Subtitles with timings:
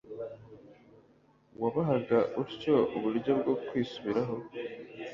[1.61, 4.35] wabahaga utyo uburyo bwo kwisubiraho